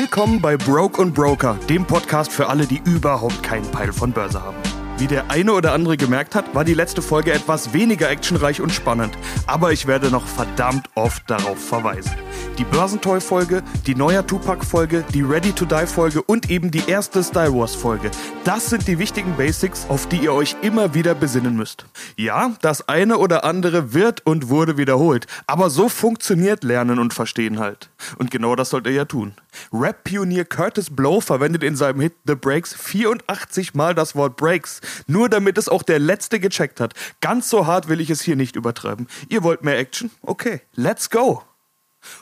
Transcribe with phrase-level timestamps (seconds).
[0.00, 4.42] Willkommen bei Broke und Broker, dem Podcast für alle, die überhaupt keinen Peil von Börse
[4.42, 4.56] haben.
[4.96, 8.72] Wie der eine oder andere gemerkt hat, war die letzte Folge etwas weniger actionreich und
[8.72, 9.12] spannend,
[9.46, 12.12] aber ich werde noch verdammt oft darauf verweisen.
[12.60, 18.10] Die Börsentoy-Folge, die neuer Tupac-Folge, die Ready to Die-Folge und eben die erste Star Wars-Folge.
[18.44, 21.86] Das sind die wichtigen Basics, auf die ihr euch immer wieder besinnen müsst.
[22.18, 27.58] Ja, das eine oder andere wird und wurde wiederholt, aber so funktioniert Lernen und Verstehen
[27.58, 27.88] halt.
[28.18, 29.32] Und genau das sollt ihr ja tun.
[29.72, 35.30] Rap-Pionier Curtis Blow verwendet in seinem Hit The Breaks 84 Mal das Wort Breaks, nur
[35.30, 36.92] damit es auch der Letzte gecheckt hat.
[37.22, 39.08] Ganz so hart will ich es hier nicht übertreiben.
[39.30, 40.10] Ihr wollt mehr Action?
[40.20, 41.42] Okay, let's go!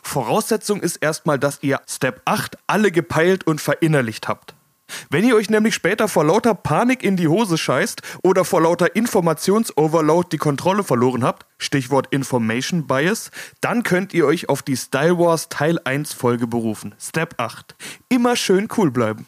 [0.03, 4.55] Voraussetzung ist erstmal, dass ihr Step 8 alle gepeilt und verinnerlicht habt.
[5.11, 8.97] Wenn ihr euch nämlich später vor lauter Panik in die Hose scheißt oder vor lauter
[8.97, 15.19] Informationsoverload die Kontrolle verloren habt, Stichwort Information Bias, dann könnt ihr euch auf die Style
[15.19, 16.95] Wars Teil 1 Folge berufen.
[16.99, 17.75] Step 8.
[18.09, 19.27] Immer schön cool bleiben.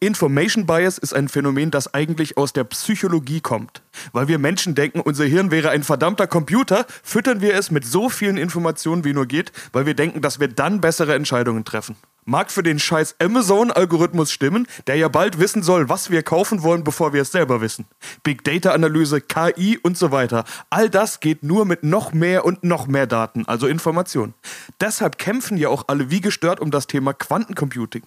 [0.00, 3.82] Information Bias ist ein Phänomen, das eigentlich aus der Psychologie kommt.
[4.12, 8.08] Weil wir Menschen denken, unser Hirn wäre ein verdammter Computer, füttern wir es mit so
[8.08, 11.96] vielen Informationen wie nur geht, weil wir denken, dass wir dann bessere Entscheidungen treffen.
[12.24, 16.84] Mag für den scheiß Amazon-Algorithmus stimmen, der ja bald wissen soll, was wir kaufen wollen,
[16.84, 17.86] bevor wir es selber wissen.
[18.22, 20.44] Big Data-Analyse, KI und so weiter.
[20.70, 24.34] All das geht nur mit noch mehr und noch mehr Daten, also Informationen.
[24.80, 28.04] Deshalb kämpfen ja auch alle wie gestört um das Thema Quantencomputing.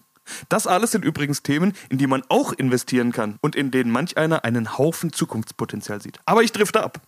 [0.50, 4.18] Das alles sind übrigens Themen, in die man auch investieren kann und in denen manch
[4.18, 6.20] einer einen Haufen Zukunftspotenzial sieht.
[6.26, 7.02] Aber ich drifte ab.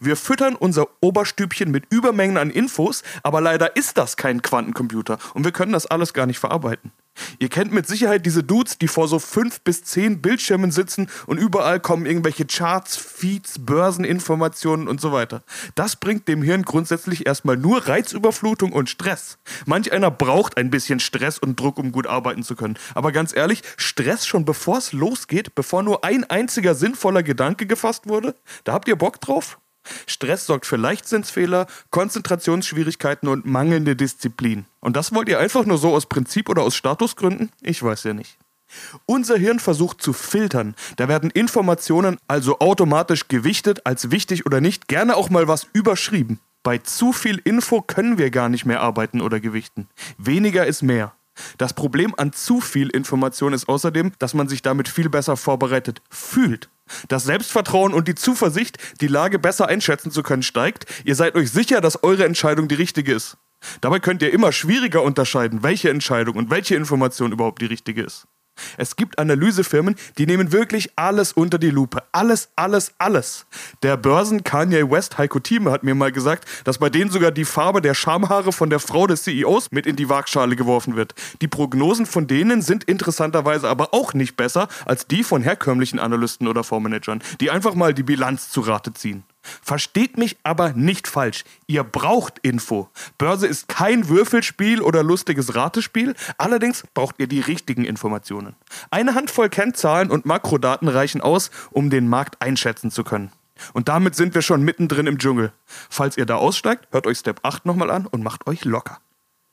[0.00, 5.44] Wir füttern unser Oberstübchen mit Übermengen an Infos, aber leider ist das kein Quantencomputer und
[5.44, 6.92] wir können das alles gar nicht verarbeiten.
[7.38, 11.38] Ihr kennt mit Sicherheit diese Dudes, die vor so fünf bis zehn Bildschirmen sitzen und
[11.38, 15.42] überall kommen irgendwelche Charts, Feeds, Börseninformationen und so weiter.
[15.74, 19.38] Das bringt dem Hirn grundsätzlich erstmal nur Reizüberflutung und Stress.
[19.66, 22.78] Manch einer braucht ein bisschen Stress und Druck, um gut arbeiten zu können.
[22.94, 28.08] Aber ganz ehrlich, Stress schon bevor es losgeht, bevor nur ein einziger sinnvoller Gedanke gefasst
[28.08, 28.34] wurde?
[28.64, 29.58] Da habt ihr Bock drauf?
[30.06, 34.66] Stress sorgt für Leichtsinnsfehler, Konzentrationsschwierigkeiten und mangelnde Disziplin.
[34.80, 37.50] Und das wollt ihr einfach nur so aus Prinzip oder aus Statusgründen?
[37.60, 38.38] Ich weiß ja nicht.
[39.06, 40.74] Unser Hirn versucht zu filtern.
[40.96, 46.40] Da werden Informationen also automatisch gewichtet als wichtig oder nicht, gerne auch mal was überschrieben.
[46.62, 49.88] Bei zu viel Info können wir gar nicht mehr arbeiten oder gewichten.
[50.16, 51.12] Weniger ist mehr.
[51.58, 56.02] Das Problem an zu viel Information ist außerdem, dass man sich damit viel besser vorbereitet
[56.10, 56.68] fühlt.
[57.08, 60.86] Das Selbstvertrauen und die Zuversicht, die Lage besser einschätzen zu können, steigt.
[61.04, 63.38] Ihr seid euch sicher, dass eure Entscheidung die richtige ist.
[63.80, 68.26] Dabei könnt ihr immer schwieriger unterscheiden, welche Entscheidung und welche Information überhaupt die richtige ist.
[68.76, 72.02] Es gibt Analysefirmen, die nehmen wirklich alles unter die Lupe.
[72.12, 73.46] Alles, alles, alles.
[73.82, 77.44] Der Börsen Kanye West Heiko Thieme hat mir mal gesagt, dass bei denen sogar die
[77.44, 81.14] Farbe der Schamhaare von der Frau des CEOs mit in die Waagschale geworfen wird.
[81.40, 86.48] Die Prognosen von denen sind interessanterweise aber auch nicht besser als die von herkömmlichen Analysten
[86.48, 89.24] oder Fondsmanagern, die einfach mal die Bilanz zu Rate ziehen.
[89.42, 91.44] Versteht mich aber nicht falsch.
[91.66, 92.88] Ihr braucht Info.
[93.18, 96.14] Börse ist kein Würfelspiel oder lustiges Ratespiel.
[96.38, 98.54] Allerdings braucht ihr die richtigen Informationen.
[98.90, 103.32] Eine Handvoll Kennzahlen und Makrodaten reichen aus, um den Markt einschätzen zu können.
[103.72, 105.52] Und damit sind wir schon mittendrin im Dschungel.
[105.66, 108.98] Falls ihr da aussteigt, hört euch Step 8 nochmal an und macht euch locker.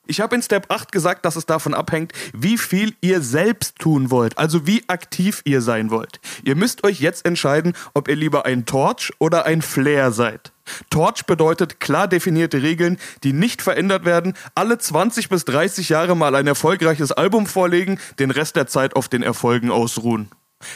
[0.09, 4.09] Ich habe in Step 8 gesagt, dass es davon abhängt, wie viel ihr selbst tun
[4.09, 6.19] wollt, also wie aktiv ihr sein wollt.
[6.43, 10.51] Ihr müsst euch jetzt entscheiden, ob ihr lieber ein Torch oder ein Flair seid.
[10.89, 16.33] Torch bedeutet klar definierte Regeln, die nicht verändert werden, alle 20 bis 30 Jahre mal
[16.33, 20.31] ein erfolgreiches Album vorlegen, den Rest der Zeit auf den Erfolgen ausruhen.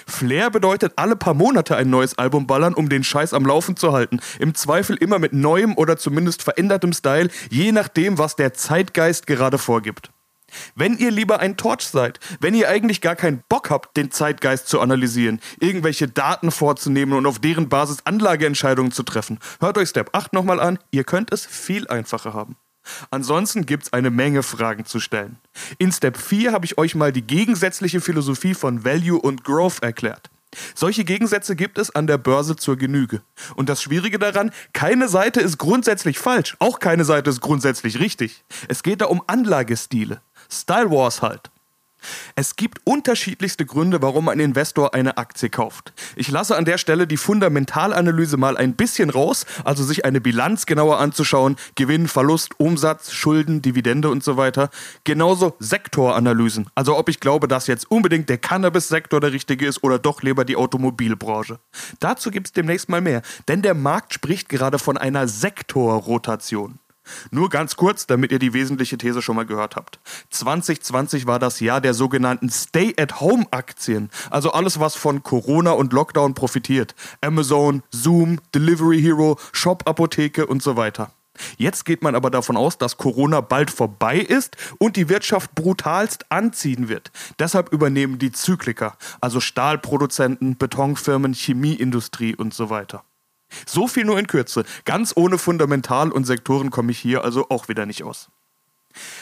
[0.08, 3.92] Flair bedeutet alle paar Monate ein neues Album ballern, um den Scheiß am Laufen zu
[3.92, 4.20] halten.
[4.40, 9.58] Im Zweifel immer mit neuem oder zumindest verändertem Style, je nachdem, was der Zeitgeist gerade
[9.58, 10.12] vorgibt.
[10.76, 14.68] Wenn ihr lieber ein Torch seid, wenn ihr eigentlich gar keinen Bock habt, den Zeitgeist
[14.68, 20.12] zu analysieren, irgendwelche Daten vorzunehmen und auf deren Basis Anlageentscheidungen zu treffen, hört euch Step
[20.14, 22.56] 8 nochmal an, ihr könnt es viel einfacher haben.
[23.12, 25.38] Ansonsten gibt es eine Menge Fragen zu stellen.
[25.78, 30.30] In Step 4 habe ich euch mal die gegensätzliche Philosophie von Value und Growth erklärt.
[30.76, 33.22] Solche Gegensätze gibt es an der Börse zur Genüge.
[33.56, 38.44] Und das Schwierige daran, keine Seite ist grundsätzlich falsch, auch keine Seite ist grundsätzlich richtig.
[38.68, 40.22] Es geht da um Anlagestile.
[40.50, 41.50] Style Wars halt.
[42.36, 45.94] Es gibt unterschiedlichste Gründe, warum ein Investor eine Aktie kauft.
[46.16, 50.66] Ich lasse an der Stelle die Fundamentalanalyse mal ein bisschen raus, also sich eine Bilanz
[50.66, 54.70] genauer anzuschauen, Gewinn, Verlust, Umsatz, Schulden, Dividende und so weiter.
[55.04, 60.00] Genauso Sektoranalysen, also ob ich glaube, dass jetzt unbedingt der Cannabis-Sektor der richtige ist oder
[60.00, 61.60] doch lieber die Automobilbranche.
[62.00, 66.80] Dazu gibt es demnächst mal mehr, denn der Markt spricht gerade von einer Sektorrotation.
[67.32, 70.00] Nur ganz kurz, damit ihr die wesentliche These schon mal gehört habt.
[70.30, 74.10] 2020 war das Jahr der sogenannten Stay-at-Home-Aktien.
[74.30, 76.96] Also alles, was von Corona und Lockdown profitiert.
[77.22, 81.12] Amazon, Zoom, Delivery Hero, Shop-Apotheke und so weiter.
[81.58, 86.32] Jetzt geht man aber davon aus, dass Corona bald vorbei ist und die Wirtschaft brutalst
[86.32, 87.12] anziehen wird.
[87.40, 93.04] Deshalb übernehmen die Zykliker, also Stahlproduzenten, Betonfirmen, Chemieindustrie und so weiter.
[93.66, 94.64] So viel nur in Kürze.
[94.86, 98.30] Ganz ohne Fundamental und Sektoren komme ich hier also auch wieder nicht aus.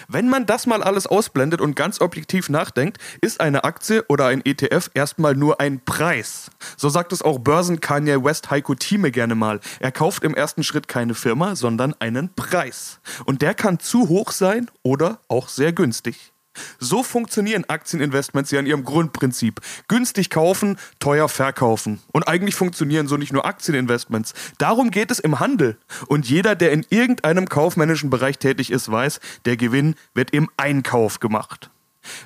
[0.07, 4.41] Wenn man das mal alles ausblendet und ganz objektiv nachdenkt, ist eine Aktie oder ein
[4.43, 6.51] ETF erstmal nur ein Preis.
[6.77, 9.59] So sagt es auch Börsen Kanye West Heiko Thieme gerne mal.
[9.79, 12.99] Er kauft im ersten Schritt keine Firma, sondern einen Preis.
[13.25, 16.33] Und der kann zu hoch sein oder auch sehr günstig.
[16.79, 19.61] So funktionieren Aktieninvestments ja in ihrem Grundprinzip.
[19.87, 22.01] Günstig kaufen, teuer verkaufen.
[22.11, 24.33] Und eigentlich funktionieren so nicht nur Aktieninvestments.
[24.57, 25.77] Darum geht es im Handel.
[26.07, 31.19] Und jeder, der in irgendeinem kaufmännischen Bereich tätig ist, weiß, der Gewinn wird im Einkauf
[31.19, 31.69] gemacht.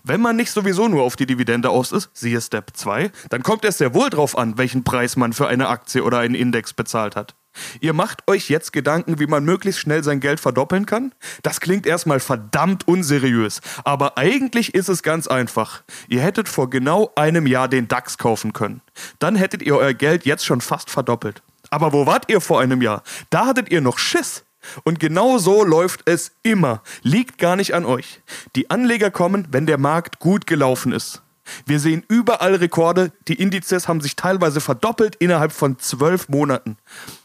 [0.03, 3.65] Wenn man nicht sowieso nur auf die Dividende aus ist, siehe Step 2, dann kommt
[3.65, 7.15] es sehr wohl drauf an, welchen Preis man für eine Aktie oder einen Index bezahlt
[7.15, 7.35] hat.
[7.79, 11.13] Ihr macht euch jetzt Gedanken, wie man möglichst schnell sein Geld verdoppeln kann?
[11.43, 15.83] Das klingt erstmal verdammt unseriös, aber eigentlich ist es ganz einfach.
[16.07, 18.81] Ihr hättet vor genau einem Jahr den DAX kaufen können.
[19.19, 21.41] Dann hättet ihr euer Geld jetzt schon fast verdoppelt.
[21.69, 23.03] Aber wo wart ihr vor einem Jahr?
[23.29, 24.45] Da hattet ihr noch Schiss.
[24.83, 26.81] Und genau so läuft es immer.
[27.01, 28.21] Liegt gar nicht an euch.
[28.55, 31.21] Die Anleger kommen, wenn der Markt gut gelaufen ist.
[31.65, 33.11] Wir sehen überall Rekorde.
[33.27, 36.77] Die Indizes haben sich teilweise verdoppelt innerhalb von zwölf Monaten.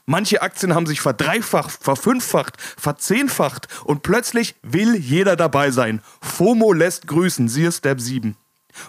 [0.06, 6.02] Manche Aktien haben sich verdreifacht, verfünffacht, verzehnfacht und plötzlich will jeder dabei sein.
[6.20, 8.36] FOMO lässt grüßen, siehe Step 7.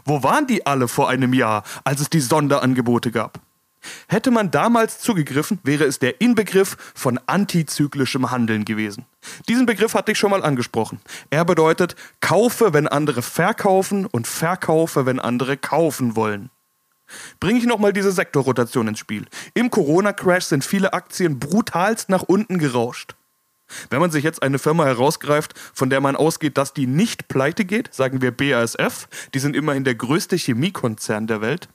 [0.06, 3.40] Wo waren die alle vor einem Jahr, als es die Sonderangebote gab?
[4.08, 9.06] Hätte man damals zugegriffen, wäre es der Inbegriff von antizyklischem Handeln gewesen.
[9.48, 11.00] Diesen Begriff hatte ich schon mal angesprochen.
[11.30, 16.50] Er bedeutet, kaufe, wenn andere verkaufen und verkaufe, wenn andere kaufen wollen.
[17.40, 19.26] Bringe ich nochmal diese Sektorrotation ins Spiel.
[19.54, 23.16] Im Corona-Crash sind viele Aktien brutalst nach unten gerauscht.
[23.90, 27.66] Wenn man sich jetzt eine Firma herausgreift, von der man ausgeht, dass die nicht pleite
[27.66, 31.70] geht, sagen wir BASF, die sind immerhin der größte Chemiekonzern der Welt,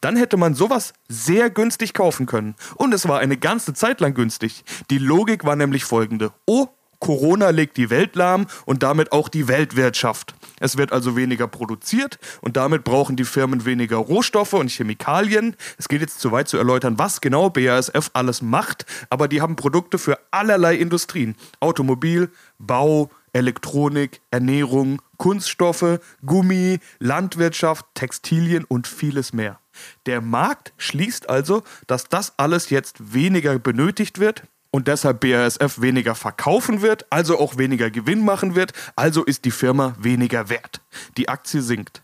[0.00, 2.54] dann hätte man sowas sehr günstig kaufen können.
[2.76, 4.64] Und es war eine ganze Zeit lang günstig.
[4.90, 6.32] Die Logik war nämlich folgende.
[6.46, 6.68] Oh,
[7.00, 10.34] Corona legt die Welt lahm und damit auch die Weltwirtschaft.
[10.60, 15.56] Es wird also weniger produziert und damit brauchen die Firmen weniger Rohstoffe und Chemikalien.
[15.78, 19.56] Es geht jetzt zu weit zu erläutern, was genau BASF alles macht, aber die haben
[19.56, 21.34] Produkte für allerlei Industrien.
[21.58, 29.58] Automobil, Bau, Elektronik, Ernährung, Kunststoffe, Gummi, Landwirtschaft, Textilien und vieles mehr.
[30.06, 36.14] Der Markt schließt also, dass das alles jetzt weniger benötigt wird und deshalb BASF weniger
[36.14, 40.80] verkaufen wird, also auch weniger Gewinn machen wird, also ist die Firma weniger wert.
[41.16, 42.02] Die Aktie sinkt.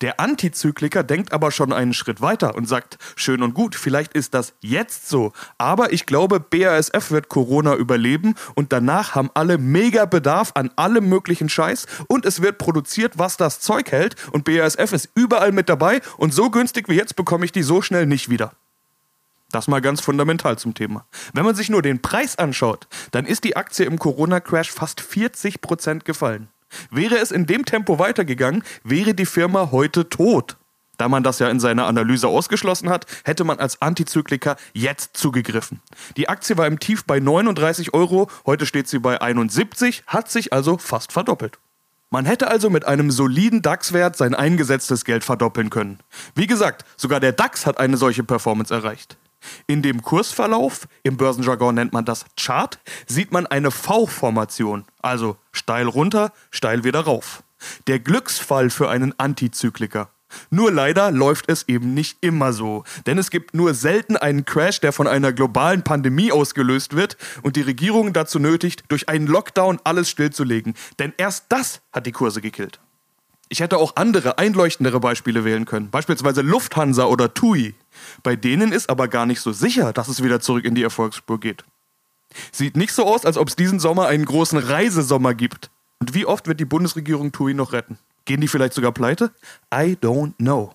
[0.00, 4.34] Der Antizykliker denkt aber schon einen Schritt weiter und sagt, schön und gut, vielleicht ist
[4.34, 10.04] das jetzt so, aber ich glaube, BASF wird Corona überleben und danach haben alle mega
[10.04, 14.92] Bedarf an allem möglichen Scheiß und es wird produziert, was das Zeug hält und BASF
[14.92, 18.28] ist überall mit dabei und so günstig wie jetzt bekomme ich die so schnell nicht
[18.28, 18.52] wieder.
[19.50, 21.06] Das mal ganz fundamental zum Thema.
[21.32, 26.04] Wenn man sich nur den Preis anschaut, dann ist die Aktie im Corona-Crash fast 40%
[26.04, 26.48] gefallen.
[26.90, 30.56] Wäre es in dem Tempo weitergegangen, wäre die Firma heute tot.
[30.98, 35.80] Da man das ja in seiner Analyse ausgeschlossen hat, hätte man als Antizykliker jetzt zugegriffen.
[36.16, 40.52] Die Aktie war im Tief bei 39 Euro, heute steht sie bei 71, hat sich
[40.52, 41.58] also fast verdoppelt.
[42.10, 45.98] Man hätte also mit einem soliden DAX-Wert sein eingesetztes Geld verdoppeln können.
[46.34, 49.18] Wie gesagt, sogar der DAX hat eine solche Performance erreicht.
[49.66, 55.86] In dem Kursverlauf, im Börsenjargon nennt man das Chart, sieht man eine V-Formation, also steil
[55.86, 57.42] runter, steil wieder rauf.
[57.86, 60.10] Der Glücksfall für einen Antizykliker.
[60.50, 64.80] Nur leider läuft es eben nicht immer so, denn es gibt nur selten einen Crash,
[64.80, 69.80] der von einer globalen Pandemie ausgelöst wird und die Regierung dazu nötigt, durch einen Lockdown
[69.84, 72.78] alles stillzulegen, denn erst das hat die Kurse gekillt.
[73.50, 77.74] Ich hätte auch andere, einleuchtendere Beispiele wählen können, beispielsweise Lufthansa oder TUI.
[78.22, 81.40] Bei denen ist aber gar nicht so sicher, dass es wieder zurück in die Erfolgsspur
[81.40, 81.64] geht.
[82.52, 85.70] Sieht nicht so aus, als ob es diesen Sommer einen großen Reisesommer gibt.
[86.00, 87.98] Und wie oft wird die Bundesregierung TUI noch retten?
[88.24, 89.30] Gehen die vielleicht sogar pleite?
[89.72, 90.72] I don't know.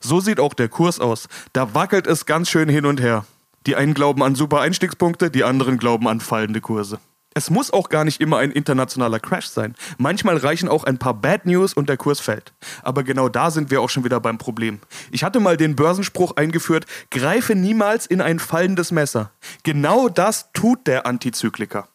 [0.00, 1.28] So sieht auch der Kurs aus.
[1.52, 3.24] Da wackelt es ganz schön hin und her.
[3.66, 6.98] Die einen glauben an super Einstiegspunkte, die anderen glauben an fallende Kurse.
[7.34, 9.74] Es muss auch gar nicht immer ein internationaler Crash sein.
[9.98, 12.52] Manchmal reichen auch ein paar Bad News und der Kurs fällt.
[12.82, 14.80] Aber genau da sind wir auch schon wieder beim Problem.
[15.10, 19.30] Ich hatte mal den Börsenspruch eingeführt, greife niemals in ein fallendes Messer.
[19.62, 21.88] Genau das tut der Antizykliker.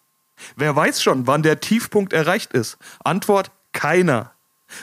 [0.55, 2.77] Wer weiß schon, wann der Tiefpunkt erreicht ist?
[3.03, 4.31] Antwort: keiner.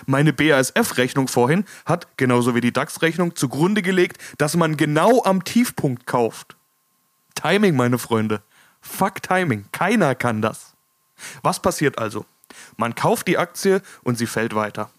[0.06, 6.06] Meine BASF-Rechnung vorhin hat, genauso wie die DAX-Rechnung, zugrunde gelegt, dass man genau am Tiefpunkt
[6.06, 6.56] kauft.
[7.34, 8.42] Timing, meine Freunde.
[8.84, 9.64] Fuck Timing.
[9.72, 10.74] Keiner kann das.
[11.42, 12.26] Was passiert also?
[12.76, 14.90] Man kauft die Aktie und sie fällt weiter.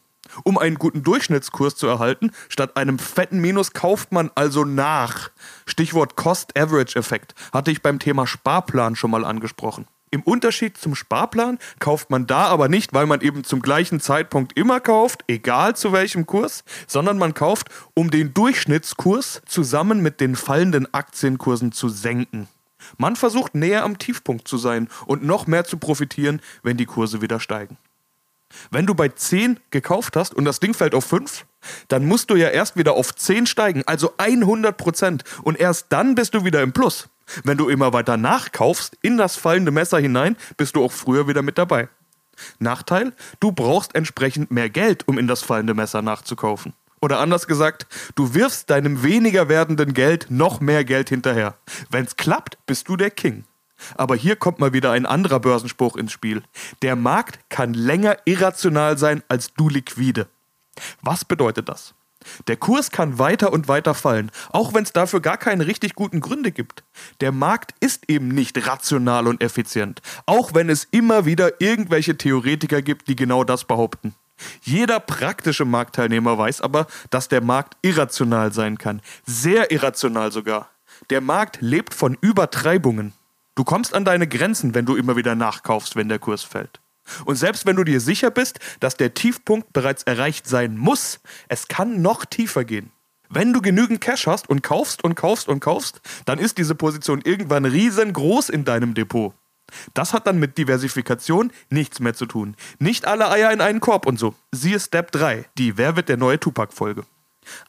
[0.43, 5.29] Um einen guten Durchschnittskurs zu erhalten, statt einem fetten Minus kauft man also nach.
[5.65, 9.87] Stichwort Cost-Average-Effekt hatte ich beim Thema Sparplan schon mal angesprochen.
[10.11, 14.57] Im Unterschied zum Sparplan kauft man da aber nicht, weil man eben zum gleichen Zeitpunkt
[14.57, 20.35] immer kauft, egal zu welchem Kurs, sondern man kauft, um den Durchschnittskurs zusammen mit den
[20.35, 22.47] fallenden Aktienkursen zu senken.
[22.97, 27.21] Man versucht näher am Tiefpunkt zu sein und noch mehr zu profitieren, wenn die Kurse
[27.21, 27.77] wieder steigen.
[28.71, 31.45] Wenn du bei 10 gekauft hast und das Ding fällt auf 5,
[31.87, 35.23] dann musst du ja erst wieder auf 10 steigen, also 100 Prozent.
[35.43, 37.09] Und erst dann bist du wieder im Plus.
[37.43, 41.41] Wenn du immer weiter nachkaufst in das fallende Messer hinein, bist du auch früher wieder
[41.41, 41.89] mit dabei.
[42.59, 46.73] Nachteil, du brauchst entsprechend mehr Geld, um in das fallende Messer nachzukaufen.
[47.01, 51.55] Oder anders gesagt, du wirfst deinem weniger werdenden Geld noch mehr Geld hinterher.
[51.89, 53.43] Wenn's klappt, bist du der King.
[53.95, 56.43] Aber hier kommt mal wieder ein anderer Börsenspruch ins Spiel.
[56.81, 60.27] Der Markt kann länger irrational sein als du liquide.
[61.01, 61.93] Was bedeutet das?
[62.47, 66.21] Der Kurs kann weiter und weiter fallen, auch wenn es dafür gar keine richtig guten
[66.21, 66.83] Gründe gibt.
[67.21, 72.81] Der Markt ist eben nicht rational und effizient, auch wenn es immer wieder irgendwelche Theoretiker
[72.81, 74.15] gibt, die genau das behaupten.
[74.61, 80.69] Jeder praktische Marktteilnehmer weiß aber, dass der Markt irrational sein kann, sehr irrational sogar.
[81.09, 83.13] Der Markt lebt von Übertreibungen.
[83.55, 86.81] Du kommst an deine Grenzen, wenn du immer wieder nachkaufst, wenn der Kurs fällt.
[87.25, 91.67] Und selbst wenn du dir sicher bist, dass der Tiefpunkt bereits erreicht sein muss, es
[91.67, 92.91] kann noch tiefer gehen.
[93.29, 97.21] Wenn du genügend Cash hast und kaufst und kaufst und kaufst, dann ist diese Position
[97.23, 99.33] irgendwann riesengroß in deinem Depot.
[99.93, 102.55] Das hat dann mit Diversifikation nichts mehr zu tun.
[102.79, 104.35] Nicht alle Eier in einen Korb und so.
[104.51, 107.03] Siehe Step 3, die Wer wird der neue Tupac-Folge.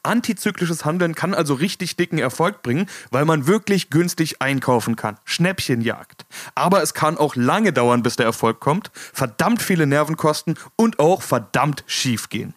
[0.03, 5.17] Antizyklisches Handeln kann also richtig dicken Erfolg bringen, weil man wirklich günstig einkaufen kann.
[5.23, 6.25] Schnäppchenjagd.
[6.55, 10.99] Aber es kann auch lange dauern, bis der Erfolg kommt, verdammt viele Nerven kosten und
[10.99, 12.53] auch verdammt schief gehen.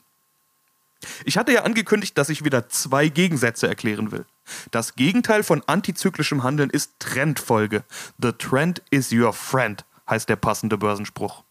[1.24, 4.26] Ich hatte ja angekündigt, dass ich wieder zwei Gegensätze erklären will.
[4.70, 7.84] Das Gegenteil von antizyklischem Handeln ist Trendfolge.
[8.18, 11.44] The trend is your friend, heißt der passende Börsenspruch.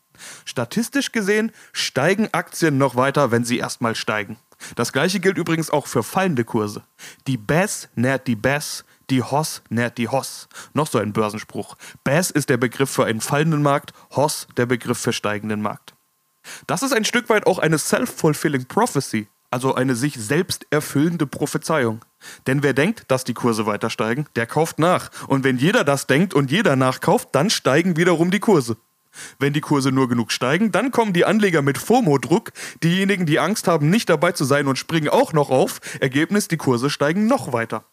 [0.45, 4.37] Statistisch gesehen steigen Aktien noch weiter, wenn sie erstmal steigen.
[4.75, 6.83] Das gleiche gilt übrigens auch für fallende Kurse.
[7.27, 10.47] Die Bass nährt die Bass, die Hoss nährt die Hoss.
[10.73, 11.75] Noch so ein Börsenspruch.
[12.03, 15.95] Bass ist der Begriff für einen fallenden Markt, Hoss der Begriff für steigenden Markt.
[16.67, 22.03] Das ist ein Stück weit auch eine self-fulfilling prophecy, also eine sich selbst erfüllende Prophezeiung.
[22.47, 25.09] Denn wer denkt, dass die Kurse weiter steigen, der kauft nach.
[25.27, 28.77] Und wenn jeder das denkt und jeder nachkauft, dann steigen wiederum die Kurse.
[29.39, 32.51] Wenn die Kurse nur genug steigen, dann kommen die Anleger mit FOMO-Druck.
[32.83, 35.79] Diejenigen, die Angst haben, nicht dabei zu sein und springen auch noch auf.
[35.99, 37.85] Ergebnis, die Kurse steigen noch weiter.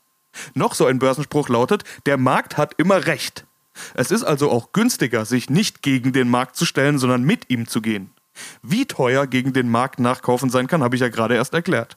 [0.54, 3.46] Noch so ein Börsenspruch lautet, der Markt hat immer recht.
[3.94, 7.66] Es ist also auch günstiger, sich nicht gegen den Markt zu stellen, sondern mit ihm
[7.66, 8.10] zu gehen.
[8.62, 11.96] Wie teuer gegen den Markt nachkaufen sein kann, habe ich ja gerade erst erklärt.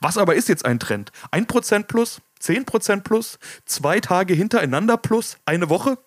[0.00, 1.12] Was aber ist jetzt ein Trend?
[1.32, 2.20] 1% plus?
[2.40, 3.38] 10% plus?
[3.64, 5.36] Zwei Tage hintereinander plus?
[5.46, 5.98] Eine Woche?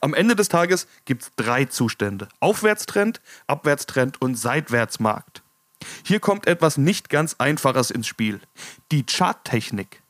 [0.00, 2.28] Am Ende des Tages gibt es drei Zustände.
[2.40, 5.42] Aufwärtstrend, Abwärtstrend und Seitwärtsmarkt.
[6.04, 8.40] Hier kommt etwas nicht ganz Einfaches ins Spiel.
[8.92, 10.02] Die Charttechnik.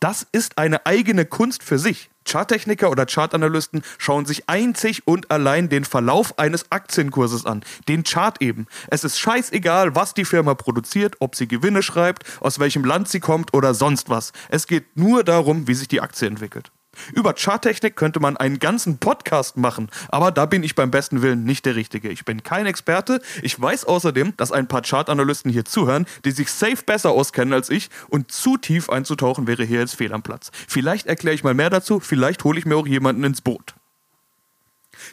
[0.00, 2.10] Das ist eine eigene Kunst für sich.
[2.24, 8.40] Charttechniker oder Chartanalysten schauen sich einzig und allein den Verlauf eines Aktienkurses an, den Chart
[8.40, 8.66] eben.
[8.88, 13.20] Es ist scheißegal, was die Firma produziert, ob sie Gewinne schreibt, aus welchem Land sie
[13.20, 14.32] kommt oder sonst was.
[14.48, 16.70] Es geht nur darum, wie sich die Aktie entwickelt.
[17.12, 21.44] Über Charttechnik könnte man einen ganzen Podcast machen, aber da bin ich beim besten Willen
[21.44, 22.08] nicht der Richtige.
[22.10, 23.20] Ich bin kein Experte.
[23.42, 27.70] Ich weiß außerdem, dass ein paar Chartanalysten hier zuhören, die sich safe besser auskennen als
[27.70, 30.50] ich und zu tief einzutauchen wäre hier jetzt fehl am Platz.
[30.68, 33.74] Vielleicht erkläre ich mal mehr dazu, vielleicht hole ich mir auch jemanden ins Boot.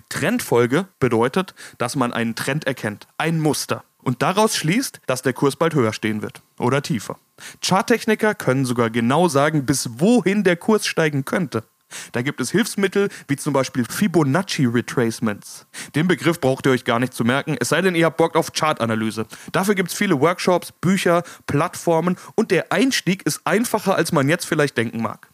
[0.10, 5.56] Trendfolge bedeutet, dass man einen Trend erkennt, ein Muster und daraus schließt, dass der Kurs
[5.56, 7.18] bald höher stehen wird oder tiefer.
[7.62, 11.63] Charttechniker können sogar genau sagen, bis wohin der Kurs steigen könnte.
[12.12, 15.65] Da gibt es Hilfsmittel wie zum Beispiel Fibonacci Retracements.
[15.96, 18.36] Den Begriff braucht ihr euch gar nicht zu merken, es sei denn, ihr habt Bock
[18.36, 19.25] auf Chartanalyse.
[19.51, 24.46] Dafür gibt es viele Workshops, Bücher, Plattformen und der Einstieg ist einfacher, als man jetzt
[24.46, 25.29] vielleicht denken mag.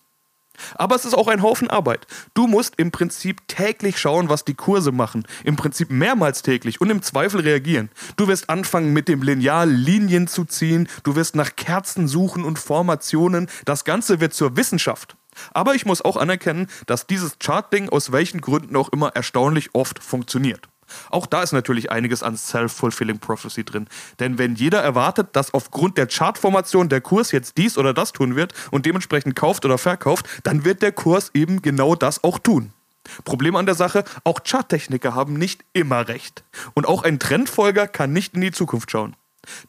[0.76, 2.08] Aber es ist auch ein Haufen Arbeit.
[2.34, 5.26] Du musst im Prinzip täglich schauen, was die Kurse machen.
[5.44, 7.90] Im Prinzip mehrmals täglich und im Zweifel reagieren.
[8.18, 10.88] Du wirst anfangen, mit dem Lineal Linien zu ziehen.
[11.04, 13.50] Du wirst nach Kerzen suchen und Formationen.
[13.66, 15.16] Das Ganze wird zur Wissenschaft.
[15.54, 20.02] Aber ich muss auch anerkennen, dass dieses Chart-Ding aus welchen Gründen auch immer erstaunlich oft
[20.02, 20.70] funktioniert.
[21.10, 23.88] Auch da ist natürlich einiges an Self-Fulfilling Prophecy drin.
[24.20, 28.36] Denn wenn jeder erwartet, dass aufgrund der Chartformation der Kurs jetzt dies oder das tun
[28.36, 32.72] wird und dementsprechend kauft oder verkauft, dann wird der Kurs eben genau das auch tun.
[33.24, 36.44] Problem an der Sache, auch Charttechniker haben nicht immer recht.
[36.74, 39.16] Und auch ein Trendfolger kann nicht in die Zukunft schauen.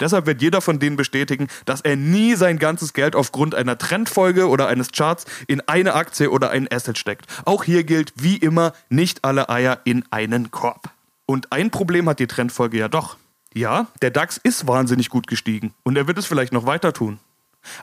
[0.01, 4.49] Deshalb wird jeder von denen bestätigen, dass er nie sein ganzes Geld aufgrund einer Trendfolge
[4.49, 7.27] oder eines Charts in eine Aktie oder ein Asset steckt.
[7.45, 10.91] Auch hier gilt wie immer nicht alle Eier in einen Korb.
[11.27, 13.17] Und ein Problem hat die Trendfolge ja doch.
[13.53, 17.19] Ja, der DAX ist wahnsinnig gut gestiegen und er wird es vielleicht noch weiter tun.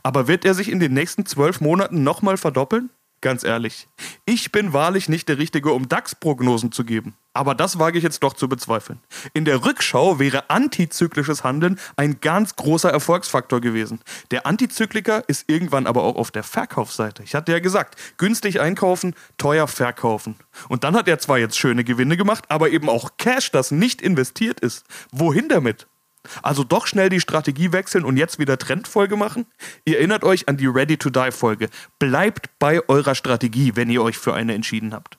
[0.01, 2.89] Aber wird er sich in den nächsten zwölf Monaten nochmal verdoppeln?
[3.21, 3.87] Ganz ehrlich,
[4.25, 7.15] ich bin wahrlich nicht der Richtige, um DAX-Prognosen zu geben.
[7.33, 8.99] Aber das wage ich jetzt doch zu bezweifeln.
[9.33, 14.01] In der Rückschau wäre antizyklisches Handeln ein ganz großer Erfolgsfaktor gewesen.
[14.29, 17.23] Der Antizykliker ist irgendwann aber auch auf der Verkaufsseite.
[17.23, 20.35] Ich hatte ja gesagt, günstig einkaufen, teuer verkaufen.
[20.69, 24.01] Und dann hat er zwar jetzt schöne Gewinne gemacht, aber eben auch Cash, das nicht
[24.01, 24.85] investiert ist.
[25.11, 25.87] Wohin damit?
[26.41, 29.45] Also doch schnell die Strategie wechseln und jetzt wieder Trendfolge machen?
[29.85, 31.69] Ihr erinnert euch an die Ready to Die Folge.
[31.99, 35.17] Bleibt bei eurer Strategie, wenn ihr euch für eine entschieden habt.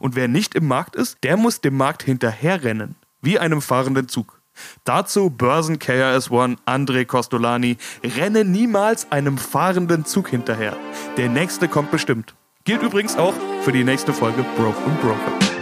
[0.00, 4.38] Und wer nicht im Markt ist, der muss dem Markt hinterherrennen, wie einem fahrenden Zug.
[4.84, 7.76] Dazu Börsen KRS-One André Costolani.
[8.02, 10.76] Renne niemals einem fahrenden Zug hinterher.
[11.16, 12.34] Der nächste kommt bestimmt.
[12.64, 15.57] Gilt übrigens auch für die nächste Folge Broke und Broker.